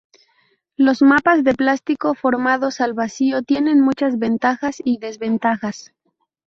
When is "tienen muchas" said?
3.43-4.17